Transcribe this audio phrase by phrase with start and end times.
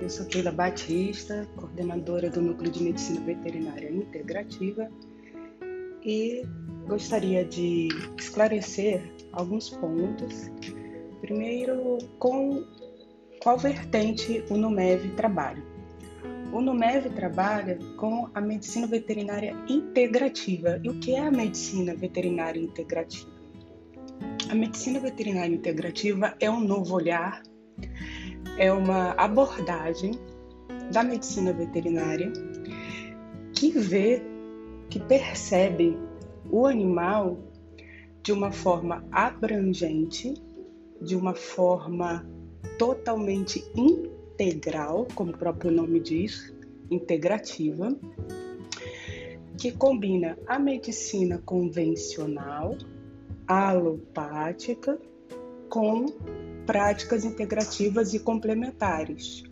[0.00, 4.90] Eu sou Keila Batista, coordenadora do Núcleo de Medicina Veterinária Integrativa
[6.02, 6.42] e
[6.86, 9.02] gostaria de esclarecer
[9.32, 10.50] alguns pontos.
[11.20, 12.64] Primeiro, com
[13.42, 15.62] qual vertente o NUMEV trabalha.
[16.50, 20.80] O NUMEV trabalha com a medicina veterinária integrativa.
[20.82, 23.30] E o que é a medicina veterinária integrativa?
[24.50, 27.42] A medicina veterinária integrativa é um novo olhar
[28.60, 30.12] é uma abordagem
[30.92, 32.30] da medicina veterinária
[33.54, 34.22] que vê,
[34.90, 35.96] que percebe
[36.50, 37.38] o animal
[38.22, 40.34] de uma forma abrangente,
[41.00, 42.28] de uma forma
[42.78, 46.54] totalmente integral, como o próprio nome diz,
[46.90, 47.96] integrativa,
[49.56, 52.76] que combina a medicina convencional,
[53.48, 54.98] alopática,
[55.70, 56.04] com
[56.70, 59.42] práticas integrativas e complementares,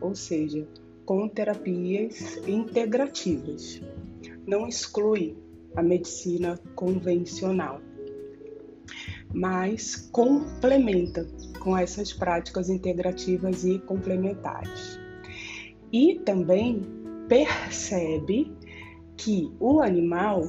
[0.00, 0.66] ou seja,
[1.04, 3.82] com terapias integrativas.
[4.46, 5.36] Não exclui
[5.76, 7.78] a medicina convencional,
[9.34, 11.28] mas complementa
[11.60, 14.98] com essas práticas integrativas e complementares.
[15.92, 16.80] E também
[17.28, 18.50] percebe
[19.18, 20.40] que o animal,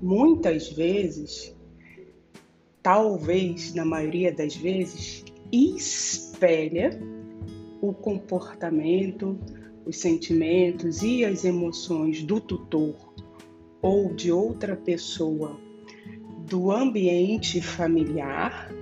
[0.00, 1.54] muitas vezes,
[2.82, 6.90] talvez na maioria das vezes, espelha
[7.80, 9.38] o comportamento,
[9.84, 13.14] os sentimentos e as emoções do tutor
[13.80, 15.58] ou de outra pessoa
[16.48, 18.72] do ambiente familiar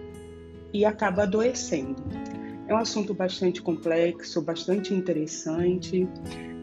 [0.73, 2.03] e acaba adoecendo.
[2.67, 6.09] É um assunto bastante complexo, bastante interessante,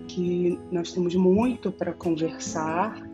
[0.08, 3.12] que nós temos muito para conversar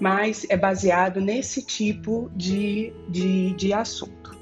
[0.00, 4.39] mas é baseado nesse tipo de, de, de assunto.